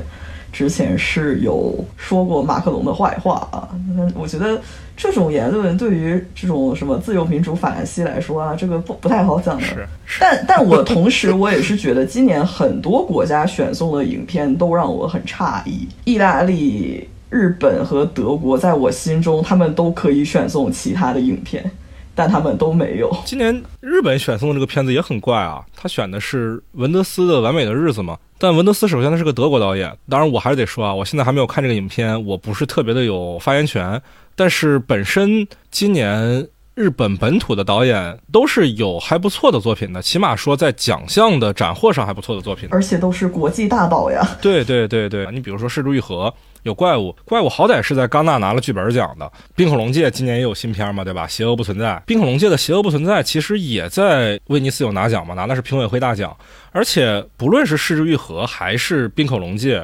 [0.52, 3.68] 之前是有说过马克龙的坏话啊。
[4.14, 4.61] 我觉得
[4.96, 9.62] 这种言论对于这种什么自由民主法兰西来说啊，这个不不太好讲的。
[9.64, 9.86] 是，
[10.20, 17.08] 但但我同时我也是觉得，今年很多国家选送的影片都让我很诧异，意大利。
[17.31, 21.70] 日本和德国在我心中，他们都可以选送其他的影片，
[22.12, 23.09] 但他们都没有。
[23.24, 28.18] 今年日本选送的这个片子也很怪啊，他选的是文德斯的《完美的日子》嘛。
[28.37, 34.03] 但文德斯首先他是个德国导演，当然我还是得说啊，我现在还没有看这个影片，我不是特别的有发言权。
[34.35, 44.26] 但是本身今年日本本土的导演都是有还不错的作品的，起码说在奖项的斩获上还不错的作品，而且都是国际大导呀。
[44.43, 46.26] 对对对对，你比如说《失之愈合》。
[46.62, 49.26] 有怪物，怪物好歹是在戛纳拿了剧本奖的。
[49.54, 51.26] 《冰恐龙界》今年也有新片嘛，对吧？
[51.26, 56.36] 邪恶不存在，《冰恐龙界》的邪恶不存在其实也在威尼斯有拿奖嘛，拿的是评委会大奖。
[56.72, 59.80] 而且不论是《失之愈合》还是《冰恐龙界》，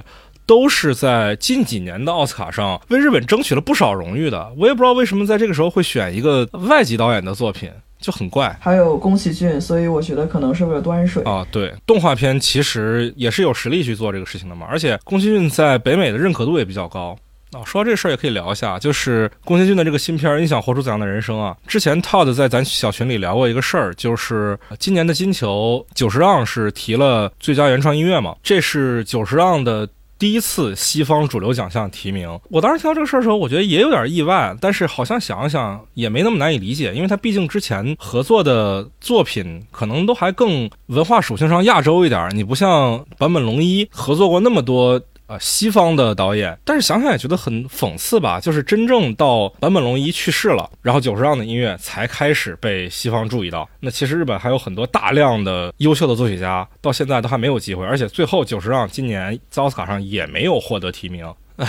[0.47, 4.53] 都是在近几年的奥斯卡上为日本争取了不少荣誉的。
[4.57, 7.70] 我也不知道为什么在这个时候会选一个外籍导演的作品。
[7.99, 11.47] 就很怪，还有宫崎骏，所以我觉得可能是为了端水啊。
[11.51, 14.67] 对，动画片其实也是有实力去做这个事情的嘛。
[14.71, 17.17] 而且宫崎骏在北美的认可度也比较高
[17.53, 17.65] 啊。
[17.65, 21.57] 说到这事儿也可以聊一下，就是宫崎骏的这个新片《你想活出怎样的人生》啊。
[21.67, 29.89] 之前 Todd 在咱小群里聊过一个事儿，就是今年的金球九十让是提了最佳原创音乐嘛，这是九十让的。
[30.19, 45.01] 第一次西方主流奖项提名，我当时听到这个事儿的时候，我觉得也有点意外，但是好像想想也没那么难以理解，因为他毕竟之前合作的作品可能都还更文化属性上亚洲一点，你不像坂本龙一合作过那么多。
[45.27, 48.39] 呃，西方的导演，但是想想也觉得很讽刺吧。
[48.39, 53.68] 就是真正到坂本龙一去世了，然后久石让的音乐才开始被西方注意到。
[53.81, 57.85] 那其实日本还有很多大量的优秀的作曲家，到现在都还没有机会。
[57.85, 61.27] 而且最后久石让今年在奥斯卡上也没有获得提名。
[61.57, 61.66] 唉，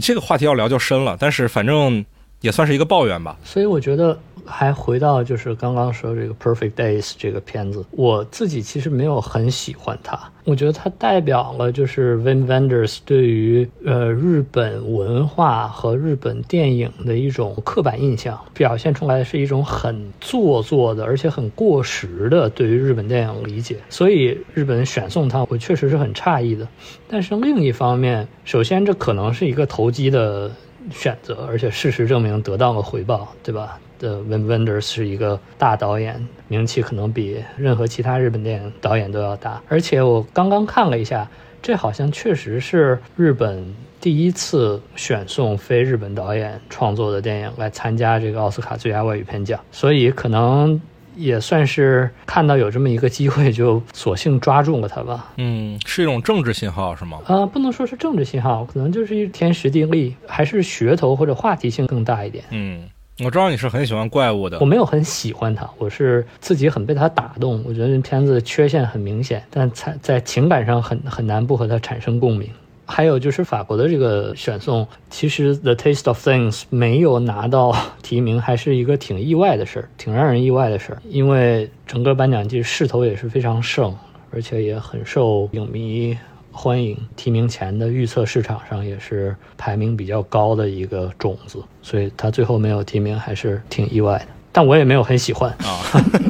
[0.00, 2.04] 这个话题要聊就深了，但是反正
[2.42, 3.36] 也算是一个抱怨吧。
[3.42, 4.18] 所以我觉得。
[4.46, 10.18] 还回到就是刚刚说这个《Perfect Days》这个片子，我自己其实没有很喜欢它。
[10.44, 23.76] 我觉得它代表了就是 Wim Wenders 对于呃日本文化和日本电影的一种刻板印象，表现出来是一种很做作的，而且很过时的对于日本电影理解。
[23.88, 26.66] 所以日本选送他，我确实是很诧异的。
[27.06, 30.50] 但是另一方面，首先这可能是一个投机的
[30.90, 33.78] 选择，而且事实证明得到了回报，对吧？
[34.02, 39.62] 的 Wim Wenders 是一个大导演，名气可能比任何其他日本电影导演都要大。
[39.68, 41.30] 而且我刚刚看了一下，
[41.62, 50.80] 这好像确实是日本第一次选送非日本导演创作的电影来参加这个奥斯卡最佳外语片奖，所以可能
[51.14, 55.32] 也算是看到有这么一个机会，就索性抓住了它吧。
[55.36, 57.20] 嗯，是一种政治信号是吗？
[57.26, 62.42] 啊，不能说是政治信号，可能就是一天时地利，还是噱头或者话题性更大一点。
[62.50, 62.88] 嗯。
[63.24, 67.62] 我知道你是很喜欢怪物的，我没有很喜欢他，我是自己很被他打动。
[67.64, 72.48] 我觉得片子缺陷很明显，但在在情感上很很难不和他产生共鸣。
[72.84, 81.00] 还有就是法国的这个选送，其实《The Taste of Things》没有拿到 提名，还是一个挺意外的事儿，挺让人意外的事儿。
[81.08, 83.96] 因为整个颁奖季势头也是非常盛，
[84.30, 86.18] 而且也很受影迷。
[86.52, 94.26] 欢迎提名前的预测市场上也是排名比较高的一个种子，所以他最后没有提名还是挺意外的。
[94.52, 95.80] 但我也没有很喜欢啊。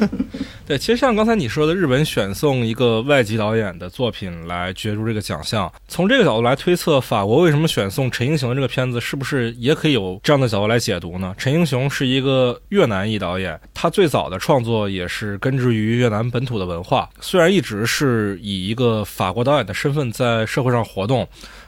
[0.65, 11.35] 对，其实像刚才你说的，日本选送一个外籍导演的作品来角逐这个奖项，从这个角度来推测，法国为什么选送陈英雄的这个片子，是不是也可以有这样的角度来解读呢？
[11.37, 21.27] 陈英雄是一个越南裔导演，他最早的创作也是根植于越南本土的文化，虽然一直是以一个法国导演的身份在社会上活动。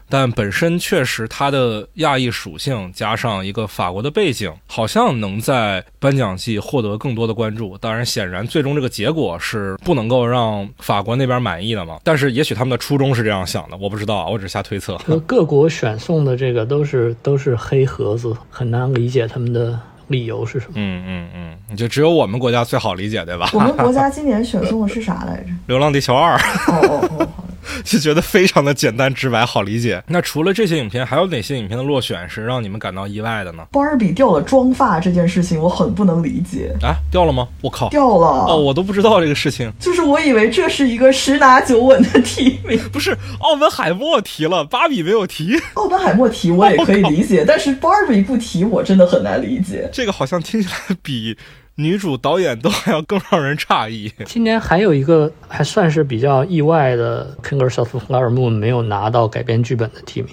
[0.09, 7.77] 但本身确实，他的亚裔属性加上一个法国的背景，好像能在颁奖季获得更多的关注。
[7.79, 11.99] 当然，显然最终这个结果是不能够让法国那边满意的嘛。
[12.05, 14.97] 但是，也许他们的初衷是这样想的，我不知道啊，我只是瞎推测。
[15.27, 19.79] 各国选送的这个都是都是黑盒子，很难理解他们的
[20.09, 20.73] 理由是什么。
[20.77, 21.03] 嗯
[21.35, 23.51] 嗯嗯，就只有我们国家最好理解，对吧？
[23.55, 25.51] 我们国家 今年选送的是啥来着？
[25.67, 26.37] 《流浪地球二》
[26.73, 27.54] 哦哦哦，好的。
[27.85, 30.03] 就觉得非常的简单直白，好理解。
[30.09, 33.67] 那除了这些影片，还有哪些影片的落选是让你们感到意外的呢？
[33.73, 36.75] 芭比掉了妆发这件事情，我很不能理解。
[36.83, 37.49] 啊，掉了吗？
[37.61, 37.89] 我靠！
[37.89, 39.73] 掉了哦，我都不知道这个事情。
[39.79, 42.79] 就是我以为这是一个十拿九稳的提名。
[42.93, 45.59] 不是，奥本海默提了，芭比没有提。
[45.75, 49.89] 奥本海默提我也可以 理解，但是芭比不提，我真的很难理解。
[49.93, 51.37] 这个好像听起来比
[51.77, 54.13] 女主、导演都还要更让人诧异。
[54.25, 60.33] 今年还有一个还算是比较意外的《King of Flower Moon 没有拿到改编剧本的提名，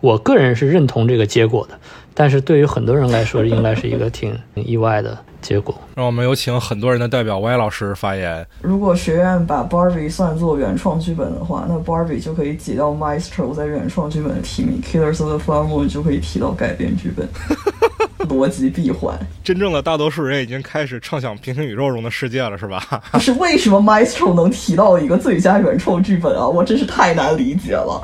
[0.00, 1.80] 我个人是认同这个结果的，
[2.14, 5.74] 但是对于很多人来说，应该是一个挺意外的结果。
[5.94, 8.46] 让我们有请很多人的代表 Y 老师发言。
[8.60, 17.28] 如果学院把 Barbie 算作原创剧本的话，那 Barbie 就可以挤到 Maestro 在原创剧本的提名，Killers of the Flower Moon 就可以提到改编剧本，
[18.28, 19.18] 逻辑闭环。
[19.42, 23.02] 真正的大多数人已经开始畅想平行宇宙中的世界了，是吧？
[23.12, 26.46] 不是为什么 Maestro 能提到一个最佳原创剧本啊？
[26.46, 28.02] 我真是太难理解了。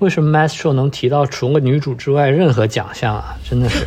[0.00, 3.36] 为什么 Maestro 能提到除了女主之外任何奖项啊？
[3.48, 3.86] 真的是，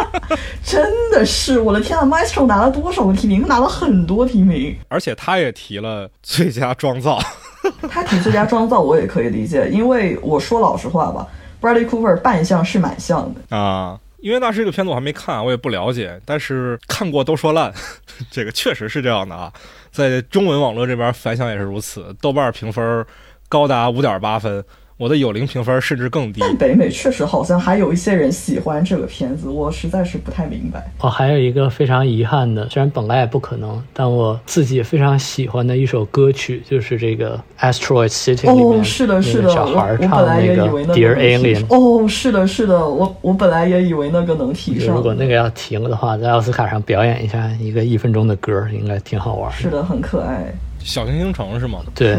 [0.64, 3.42] 真的是，我的天啊！Maestro 拿了多少个提名？
[3.42, 4.76] 他拿了很多提名。
[4.88, 7.18] 而且他也提了最佳妆造。
[7.88, 11.26] 他提最佳妆造我也可以理解，因为我说老实话吧
[11.60, 13.56] ，Bradley Cooper 扮相是蛮像的。
[13.56, 17.72] 啊，因为那是这个片子我还没看，我也不了解，但是看过都说烂，
[18.30, 19.52] 这个确实是这样的啊。
[19.90, 23.06] 在中文网络这边反响也是如此，豆瓣评分
[23.48, 24.62] 高达五点八分，
[24.96, 26.40] 我的有灵评分甚至更低。
[26.40, 30.84] 但北美确实好像还有一些人喜欢这个片子，我实在是不太明白。
[31.00, 41.66] 哦，还有一个非常遗憾的，虽然本来也不可能，但我自己非常喜欢的一首歌曲，就是这个《Asteroid City》里面哦，是的，是的，那个小孩唱本来也那个以为那个 Dear 能提 Alien。
[41.70, 44.94] 哦，是的，是的，我我本来也以为那个能提上。
[44.94, 49.56] 如果那个要提了的话，在奥斯卡上表演一下一个一分钟的歌，应该挺好玩的。
[49.58, 50.54] 是的，很可爱。
[50.78, 51.80] 小行星城是吗？
[51.96, 52.16] 对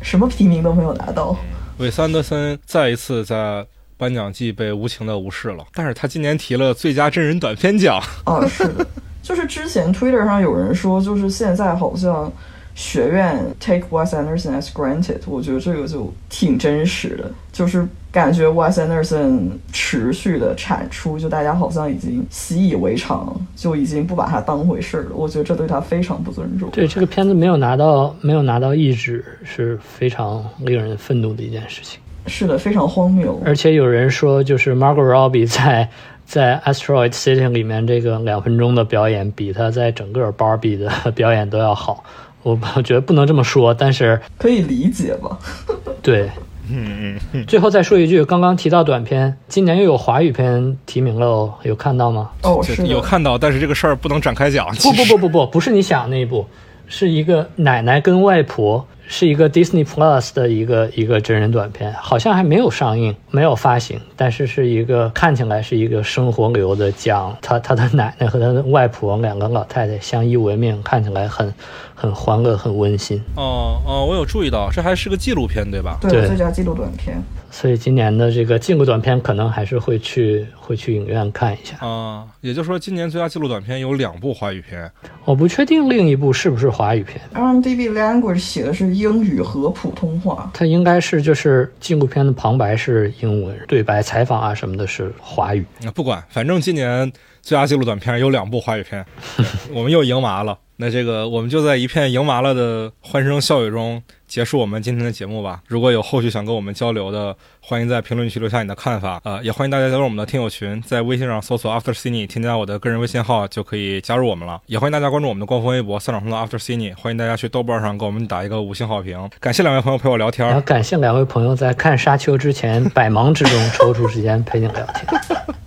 [0.00, 1.36] 什么提名都没有拿到。
[1.78, 3.66] 韦斯安德森再一次在
[3.96, 8.00] 颁奖季被无情的无视了，但是他今年提了最佳真人短片奖。
[8.24, 8.86] 啊，是的，
[9.22, 12.30] 就是之前 Twitter 上有人说，就是现在好像
[12.74, 25.10] 学院 take Wes Anderson as granted，我觉得这个就挺真实的，就是感觉 Wes Anderson 持续的产出，就大家好像已经习以为常，就已经不把它当回事儿了。
[25.14, 26.70] 我觉得这对他非常不尊重。
[26.70, 32.00] 对这个片子没有拿到没有拿到一指是非常令人愤怒的一件事情。
[32.26, 33.40] 是的，非常荒谬。
[33.44, 35.88] 而且有人说，就是 Margot Robbie 在
[36.24, 42.04] 在 Asteroid City 里面这个两分钟的表演，比他在整个 Barbie 的表演都要好。
[42.42, 45.38] 我我觉得不能这么说，但是可以理解吧？
[46.02, 46.30] 对。
[46.74, 52.30] 嗯嗯，最后再说一句，刚刚提到短片，今年又有华语片提名了哦，有看到吗？
[52.42, 54.66] 哦，是有看到，但是这个事儿不能展开讲。
[54.76, 56.46] 不不不不不，不是你想的那一部，
[56.86, 71.52] 是一个奶奶跟外婆，是一个 Disney Plus 的一个一个真人短片，好像还没有上映，没有发行，但是是一个看起来是一个生活流的讲他他的奶奶和他的外婆两个老太太相依为命，看起来很
[71.94, 73.20] 很欢乐，很温馨。
[73.36, 75.98] 哦哦，我有注意到，这还是个纪录片对吧？
[76.00, 77.22] 对对最佳纪录短片。
[77.52, 81.76] 所以今年的这个纪录短片可能还是会去会去影院看一下。
[81.86, 84.90] 啊，也就是说，今年最佳纪录短片有两部华语片。
[85.26, 90.50] 我不确定另一部是不是华语片，IMDb language 写的是英语和普通话。
[90.54, 95.64] 它应该是就是纪录片的旁白是英文，对白、采访啊什么的是华语。
[95.82, 99.04] 那不管，反正今年最佳纪录短片有两部华语片，
[99.70, 100.58] 我们又赢麻了。
[100.78, 104.02] 那这个我们就在一片赢麻了的欢声笑语中
[104.32, 105.60] 结束我们今天的节目吧。
[105.66, 109.20] 如果有后续想跟我们交流的，欢迎在评论区留下你的看法。
[109.24, 114.62] 呃，也欢迎大家加入我们的听友群，在微信上搜索 After Cine，添加我的个人微信号就可以加入我们了。
[114.64, 119.28] 也欢迎大家关注我们的官方微博“三场通的 After Cine”，欢迎大家去豆瓣上给我们打一个五星好评。
[119.38, 120.62] 感谢两位朋友陪我聊天然后。
[120.62, 125.54] 感谢两位朋友在看《沙丘》之前百忙之中抽出时间陪你聊天。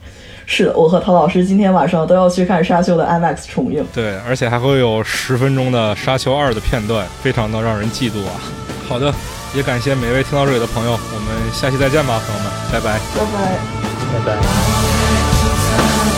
[0.46, 3.86] 是的，我和陶老师今天晚上都要去看《沙丘》的 IMAX 重映。
[3.94, 8.32] 对，而且还会有十分钟的《沙丘二》的片段，非常的让人嫉妒啊。
[8.88, 9.14] 好的，
[9.56, 13.00] 也感谢每位听到这里的朋友，我们下期再见吧，朋友们，拜拜。
[13.16, 13.58] 拜拜。
[14.14, 14.20] 拜
[16.10, 16.15] 拜。